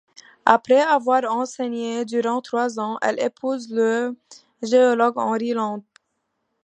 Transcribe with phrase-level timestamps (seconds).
[0.47, 4.17] Après avoir enseigné durant trois ans, elle épouse le
[4.63, 5.83] géologue Henry Landes.